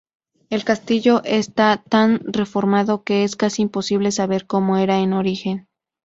El 0.49 0.63
castillo 0.63 1.21
está 1.25 1.77
tan 1.77 2.21
reformado 2.25 3.03
que 3.03 3.23
es 3.23 3.35
casi 3.35 3.61
imposible 3.61 4.09
saber 4.11 4.47
cómo 4.47 4.77
era 4.79 4.97
en 4.97 5.13
origen. 5.13 5.67